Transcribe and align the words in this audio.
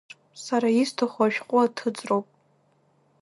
Сара 0.43 0.69
исҭаху 0.81 1.23
ашәҟәы 1.25 1.57
аҭыҵроуп. 1.63 2.27